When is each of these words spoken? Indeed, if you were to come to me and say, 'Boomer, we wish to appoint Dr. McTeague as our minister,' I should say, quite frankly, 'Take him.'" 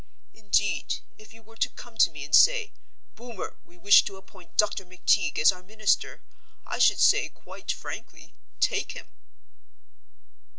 Indeed, 0.33 1.01
if 1.19 1.31
you 1.31 1.43
were 1.43 1.57
to 1.57 1.69
come 1.69 1.95
to 1.97 2.09
me 2.09 2.25
and 2.25 2.33
say, 2.35 2.73
'Boomer, 3.13 3.57
we 3.63 3.77
wish 3.77 4.03
to 4.05 4.17
appoint 4.17 4.57
Dr. 4.57 4.83
McTeague 4.83 5.37
as 5.37 5.51
our 5.51 5.61
minister,' 5.61 6.23
I 6.65 6.79
should 6.79 6.99
say, 6.99 7.29
quite 7.29 7.71
frankly, 7.71 8.33
'Take 8.59 8.93
him.'" 8.93 9.11